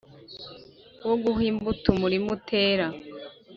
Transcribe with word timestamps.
wo 1.07 1.15
guha 1.21 1.41
imbuto 1.51 1.85
umurima 1.95 2.27
utera 2.37 2.87